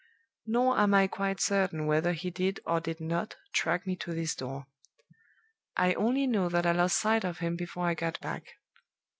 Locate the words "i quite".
0.95-1.39